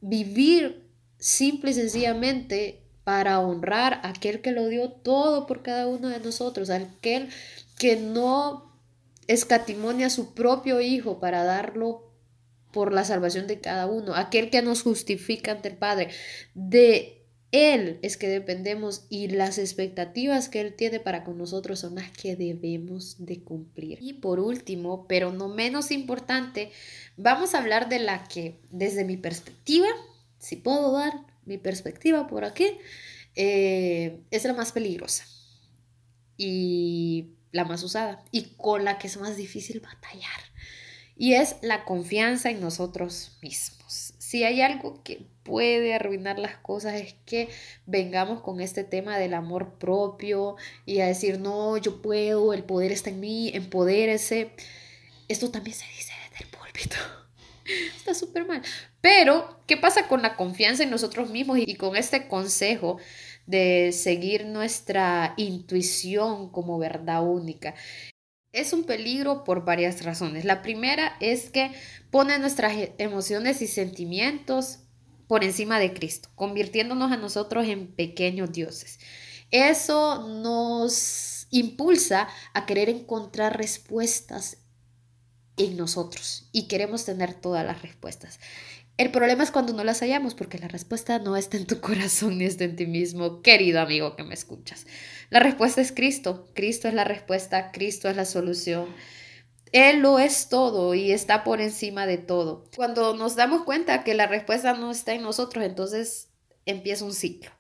vivir 0.02 0.83
simple 1.24 1.72
y 1.72 1.74
sencillamente 1.74 2.82
para 3.06 3.40
honrar 3.40 4.02
a 4.04 4.10
aquel 4.10 4.42
que 4.42 4.52
lo 4.52 4.68
dio 4.68 4.92
todo 4.92 5.48
por 5.48 5.64
cada 5.64 5.88
uno 5.88 6.10
de 6.10 6.20
nosotros, 6.20 6.70
aquel 6.70 7.30
que 7.78 7.96
no 7.96 8.78
escatimonia 9.28 10.08
a 10.08 10.10
su 10.10 10.34
propio 10.34 10.82
Hijo 10.82 11.22
para 11.22 11.46
darlo 11.46 12.12
por 12.74 12.92
la 12.92 13.06
salvación 13.06 13.48
de 13.48 13.62
cada 13.62 13.88
uno, 13.88 14.16
aquel 14.16 14.50
que 14.50 14.62
nos 14.62 14.84
justifica 14.84 15.54
ante 15.54 15.70
el 15.70 15.78
Padre. 15.78 16.10
De 16.56 17.26
Él 17.54 18.00
es 18.02 18.18
que 18.18 18.28
dependemos 18.28 19.06
y 19.10 19.30
las 19.30 19.58
expectativas 19.60 20.50
que 20.50 20.60
Él 20.60 20.74
tiene 20.76 21.00
para 21.00 21.24
con 21.24 21.38
nosotros 21.38 21.80
son 21.80 21.96
las 21.96 22.12
que 22.12 22.36
debemos 22.36 23.16
de 23.20 23.42
cumplir. 23.42 23.98
Y 24.02 24.14
por 24.14 24.42
último, 24.42 25.08
pero 25.08 25.32
no 25.32 25.48
menos 25.48 25.90
importante, 25.90 26.72
vamos 27.16 27.56
a 27.56 27.60
hablar 27.60 27.88
de 27.88 28.00
la 28.00 28.26
que 28.26 28.60
desde 28.72 29.06
mi 29.06 29.16
perspectiva 29.16 29.88
si 30.44 30.58
puedo 30.58 30.92
dar 30.92 31.14
mi 31.46 31.58
perspectiva 31.58 32.28
por 32.28 32.44
aquí, 32.44 32.78
eh, 33.36 34.20
es 34.30 34.44
la 34.44 34.54
más 34.54 34.74
peligrosa 34.74 35.26
y 36.36 37.30
la 37.52 37.64
más 37.64 37.82
usada 37.82 38.24
y 38.30 38.56
con 38.58 38.84
la 38.84 38.98
que 38.98 39.08
es 39.08 39.18
más 39.18 39.38
difícil 39.38 39.80
batallar. 39.80 40.42
Y 41.16 41.36
es 41.36 41.56
la 41.62 41.86
confianza 41.86 42.50
en 42.50 42.60
nosotros 42.60 43.38
mismos. 43.42 44.16
Si 44.18 44.44
hay 44.44 44.62
algo 44.62 45.02
que 45.04 45.26
puede 45.44 45.94
arruinar 45.94 46.40
las 46.40 46.58
cosas 46.58 46.96
es 46.96 47.16
que 47.26 47.48
vengamos 47.86 48.42
con 48.42 48.60
este 48.60 48.84
tema 48.84 49.18
del 49.18 49.36
amor 49.36 49.76
propio 49.78 50.58
y 50.86 51.00
a 51.00 51.06
decir, 51.06 51.40
no, 51.40 51.78
yo 51.78 52.02
puedo, 52.02 52.54
el 52.54 52.64
poder 52.66 52.92
está 52.92 53.12
en 53.12 53.22
mí, 53.22 53.52
empodérese. 53.54 54.52
Esto 55.30 55.52
también 55.52 55.78
se 55.78 55.86
dice 55.86 56.12
desde 56.30 56.44
el 56.44 56.50
púlpito. 56.50 57.23
Está 57.96 58.14
súper 58.14 58.46
mal. 58.46 58.62
Pero, 59.02 59.60
¿qué 59.68 59.78
pasa 59.78 60.08
con 60.08 60.22
la 60.22 60.36
confianza 60.36 60.84
en 60.84 60.90
nosotros 60.90 61.30
mismos 61.30 61.60
y 61.60 61.76
con 61.76 61.96
este 61.96 62.28
consejo 62.28 62.98
de 63.46 63.92
seguir 63.92 64.46
nuestra 64.46 65.34
intuición 65.38 66.50
como 66.50 66.78
verdad 66.78 67.24
única? 67.24 67.76
Es 68.52 68.72
un 68.74 68.84
peligro 68.84 69.44
por 69.44 69.66
varias 69.66 70.04
razones. 70.04 70.46
La 70.46 70.62
primera 70.62 71.18
es 71.20 71.50
que 71.50 71.72
pone 72.12 72.38
nuestras 72.40 72.74
e-, 72.74 72.94
emociones 72.98 73.62
y 73.62 73.68
sentimientos 73.68 74.80
por 75.28 75.44
encima 75.44 75.80
de 75.80 75.94
Cristo, 75.94 76.30
convirtiéndonos 76.36 77.12
a 77.12 77.18
nosotros 77.18 77.68
en 77.68 77.88
pequeños 77.88 78.52
dioses. 78.52 79.00
Eso 79.50 80.28
nos 80.28 81.48
impulsa 81.50 82.28
a 82.54 82.66
querer 82.66 82.90
encontrar 82.90 83.58
respuestas 83.58 84.63
en 85.58 85.78
nosotros 85.78 86.50
y 86.52 86.68
queremos 86.68 87.06
tener 87.06 87.34
todas 87.34 87.66
las 87.66 87.82
respuestas. 87.82 88.40
El 88.98 89.12
problema 89.12 89.44
es 89.44 89.52
cuando 89.52 89.74
no 89.74 89.84
las 89.84 90.02
hallamos 90.02 90.36
porque 90.36 90.60
la 90.60 90.68
respuesta 90.68 91.18
no 91.20 91.36
está 91.36 91.58
en 91.58 91.66
tu 91.66 91.80
corazón 91.82 92.38
ni 92.38 92.46
está 92.46 92.64
en 92.64 92.76
ti 92.76 92.86
mismo, 92.86 93.42
querido 93.42 93.82
amigo 93.82 94.16
que 94.16 94.24
me 94.24 94.34
escuchas. 94.34 94.86
La 95.30 95.40
respuesta 95.40 95.82
es 95.82 95.92
Cristo. 95.92 96.48
Cristo 96.54 96.88
es 96.88 96.94
la 96.94 97.04
respuesta, 97.04 97.72
Cristo 97.72 98.10
es 98.10 98.16
la 98.16 98.26
solución. 98.26 98.88
Él 99.72 100.02
lo 100.02 100.20
es 100.20 100.50
todo 100.50 100.94
y 100.94 101.12
está 101.12 101.44
por 101.44 101.60
encima 101.60 102.06
de 102.06 102.20
todo. 102.20 102.66
Cuando 102.76 103.16
nos 103.16 103.36
damos 103.36 103.64
cuenta 103.64 104.04
que 104.04 104.14
la 104.14 104.28
respuesta 104.28 104.74
no 104.74 104.92
está 104.92 105.14
en 105.14 105.24
nosotros, 105.24 105.66
entonces 105.66 106.30
empieza 106.66 107.06
un 107.06 107.14
ciclo 107.14 107.52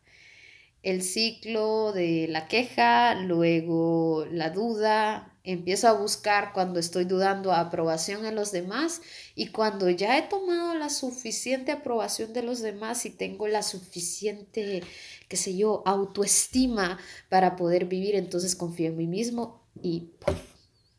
el 0.83 1.01
ciclo 1.01 1.93
de 1.93 2.27
la 2.29 2.47
queja, 2.47 3.15
luego 3.15 4.25
la 4.29 4.49
duda, 4.49 5.32
empiezo 5.43 5.87
a 5.87 5.93
buscar 5.93 6.53
cuando 6.53 6.79
estoy 6.79 7.05
dudando 7.05 7.51
aprobación 7.51 8.25
en 8.25 8.35
los 8.35 8.51
demás 8.51 9.01
y 9.35 9.47
cuando 9.47 9.89
ya 9.89 10.17
he 10.17 10.23
tomado 10.23 10.73
la 10.75 10.89
suficiente 10.89 11.71
aprobación 11.71 12.33
de 12.33 12.43
los 12.43 12.61
demás 12.61 13.05
y 13.05 13.09
tengo 13.09 13.47
la 13.47 13.63
suficiente, 13.63 14.83
qué 15.27 15.37
sé 15.37 15.55
yo, 15.55 15.83
autoestima 15.85 16.97
para 17.29 17.55
poder 17.55 17.85
vivir, 17.85 18.15
entonces 18.15 18.55
confío 18.55 18.87
en 18.87 18.97
mí 18.97 19.07
mismo 19.07 19.67
y 19.81 20.11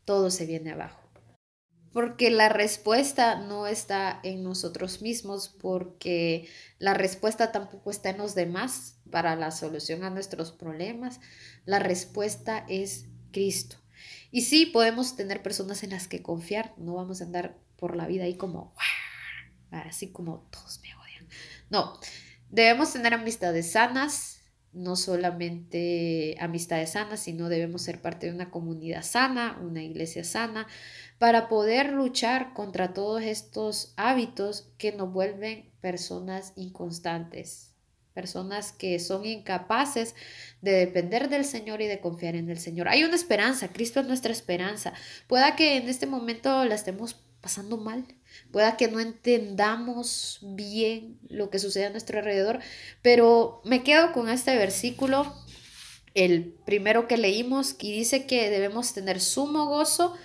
todo 0.05 0.29
se 0.29 0.45
viene 0.45 0.71
abajo 0.71 1.05
porque 1.95 2.29
la 2.29 2.49
respuesta 2.49 3.39
no 3.39 3.67
está 3.67 4.19
en 4.23 4.43
nosotros 4.43 5.01
mismos, 5.01 5.47
porque 5.47 6.45
la 6.77 6.93
respuesta 6.93 7.53
tampoco 7.53 7.89
está 7.89 8.09
en 8.09 8.17
los 8.17 8.35
demás 8.35 8.97
para 9.11 9.37
la 9.37 9.49
solución 9.51 10.03
a 10.03 10.09
nuestros 10.09 10.51
problemas. 10.51 11.21
La 11.63 11.79
respuesta 11.79 12.65
es 12.67 13.05
Cristo. 13.31 13.77
Y 14.31 14.41
sí, 14.41 14.65
podemos 14.65 15.15
tener 15.15 15.41
personas 15.41 15.83
en 15.83 15.91
las 15.91 16.07
que 16.07 16.21
confiar, 16.21 16.73
no 16.77 16.95
vamos 16.95 17.21
a 17.21 17.25
andar 17.25 17.57
por 17.77 17.95
la 17.95 18.07
vida 18.07 18.23
ahí 18.23 18.35
como, 18.35 18.73
así 19.71 20.11
como 20.11 20.47
todos 20.51 20.79
me 20.81 20.95
odian. 20.95 21.27
No, 21.69 21.99
debemos 22.49 22.93
tener 22.93 23.13
amistades 23.13 23.71
sanas, 23.71 24.41
no 24.75 24.97
solamente 24.97 26.35
amistades 26.39 26.91
sanas, 26.91 27.21
sino 27.21 27.47
debemos 27.47 27.81
ser 27.81 28.01
parte 28.01 28.27
de 28.27 28.33
una 28.33 28.51
comunidad 28.51 29.03
sana, 29.03 29.57
una 29.61 29.81
iglesia 29.81 30.23
sana, 30.23 30.67
para 31.17 31.47
poder 31.47 31.93
luchar 31.93 32.53
contra 32.53 32.93
todos 32.93 33.23
estos 33.23 33.93
hábitos 33.95 34.73
que 34.77 34.91
nos 34.91 35.13
vuelven 35.13 35.71
personas 35.79 36.51
inconstantes, 36.57 37.74
personas 38.15 38.71
que 38.71 38.97
son 38.97 39.25
incapaces 39.25 40.15
de 40.61 40.71
depender 40.71 41.29
del 41.29 41.45
Señor 41.45 41.81
y 41.81 41.87
de 41.87 41.99
confiar 41.99 42.35
en 42.35 42.49
el 42.49 42.57
Señor. 42.57 42.87
Hay 42.87 43.03
una 43.03 43.15
esperanza, 43.15 43.67
Cristo 43.67 43.99
es 43.99 44.07
nuestra 44.07 44.31
esperanza. 44.31 44.93
Pueda 45.27 45.55
que 45.55 45.75
en 45.77 45.89
este 45.89 46.07
momento 46.07 46.65
la 46.65 46.73
estemos 46.73 47.17
pasando 47.41 47.77
mal, 47.77 48.05
pueda 48.51 48.75
que 48.75 48.87
no 48.87 48.99
entendamos 48.99 50.39
bien 50.41 51.19
lo 51.29 51.51
que 51.51 51.59
sucede 51.59 51.85
a 51.85 51.89
nuestro 51.91 52.17
alrededor, 52.17 52.59
pero 53.03 53.61
me 53.65 53.83
quedo 53.83 54.13
con 54.13 54.29
este 54.29 54.55
versículo, 54.55 55.31
el 56.15 56.55
primero 56.65 57.07
que 57.07 57.17
leímos, 57.17 57.75
y 57.79 57.91
dice 57.91 58.25
que 58.25 58.49
debemos 58.49 58.93
tener 58.93 59.21
sumo 59.21 59.67
gozo 59.67 60.15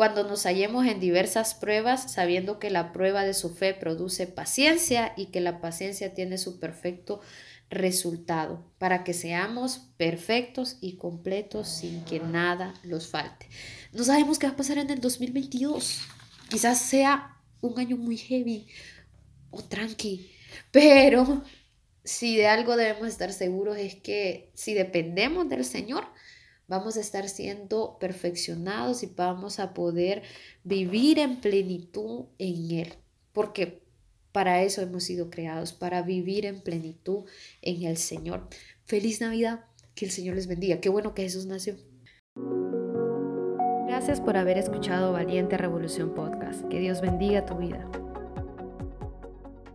cuando 0.00 0.24
nos 0.24 0.44
hallemos 0.44 0.86
en 0.86 0.98
diversas 0.98 1.52
pruebas, 1.52 2.10
sabiendo 2.10 2.58
que 2.58 2.70
la 2.70 2.90
prueba 2.90 3.22
de 3.22 3.34
su 3.34 3.50
fe 3.50 3.74
produce 3.74 4.26
paciencia 4.26 5.12
y 5.14 5.26
que 5.26 5.42
la 5.42 5.60
paciencia 5.60 6.14
tiene 6.14 6.38
su 6.38 6.58
perfecto 6.58 7.20
resultado, 7.68 8.64
para 8.78 9.04
que 9.04 9.12
seamos 9.12 9.90
perfectos 9.98 10.78
y 10.80 10.96
completos 10.96 11.68
sin 11.68 12.02
que 12.06 12.18
nada 12.18 12.72
los 12.82 13.08
falte. 13.08 13.46
No 13.92 14.02
sabemos 14.02 14.38
qué 14.38 14.46
va 14.46 14.54
a 14.54 14.56
pasar 14.56 14.78
en 14.78 14.88
el 14.88 15.02
2022. 15.02 16.00
Quizás 16.48 16.80
sea 16.80 17.36
un 17.60 17.78
año 17.78 17.98
muy 17.98 18.16
heavy 18.16 18.68
o 19.50 19.62
tranqui, 19.62 20.30
pero 20.70 21.44
si 22.04 22.38
de 22.38 22.46
algo 22.46 22.78
debemos 22.78 23.06
estar 23.06 23.34
seguros 23.34 23.76
es 23.76 23.96
que 23.96 24.50
si 24.54 24.72
dependemos 24.72 25.46
del 25.50 25.66
Señor, 25.66 26.06
vamos 26.70 26.96
a 26.96 27.00
estar 27.00 27.28
siendo 27.28 27.98
perfeccionados 27.98 29.02
y 29.02 29.12
vamos 29.14 29.58
a 29.58 29.74
poder 29.74 30.22
vivir 30.62 31.18
en 31.18 31.40
plenitud 31.40 32.26
en 32.38 32.70
Él. 32.70 32.94
Porque 33.32 33.82
para 34.30 34.62
eso 34.62 34.80
hemos 34.80 35.02
sido 35.02 35.30
creados, 35.30 35.72
para 35.72 36.02
vivir 36.02 36.46
en 36.46 36.60
plenitud 36.60 37.24
en 37.60 37.82
el 37.82 37.96
Señor. 37.96 38.48
Feliz 38.84 39.20
Navidad, 39.20 39.64
que 39.96 40.04
el 40.04 40.12
Señor 40.12 40.36
les 40.36 40.46
bendiga. 40.46 40.80
Qué 40.80 40.88
bueno 40.88 41.12
que 41.12 41.22
Jesús 41.22 41.46
nació. 41.46 41.76
Gracias 43.88 44.20
por 44.20 44.36
haber 44.36 44.56
escuchado 44.56 45.12
Valiente 45.12 45.58
Revolución 45.58 46.14
Podcast. 46.14 46.62
Que 46.68 46.78
Dios 46.78 47.00
bendiga 47.00 47.44
tu 47.44 47.56
vida. 47.56 47.90